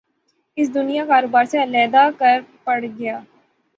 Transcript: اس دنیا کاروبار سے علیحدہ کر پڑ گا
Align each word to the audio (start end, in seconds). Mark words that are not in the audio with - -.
اس 0.57 0.67
دنیا 0.75 1.03
کاروبار 1.11 1.45
سے 1.51 1.57
علیحدہ 1.63 2.03
کر 2.19 2.35
پڑ 2.65 2.79
گا 2.99 3.15